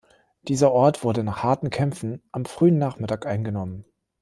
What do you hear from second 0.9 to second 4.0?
wurde nach harten Kämpfen am frühen Nachmittag eingenommen.